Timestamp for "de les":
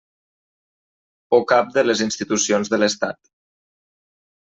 1.77-2.03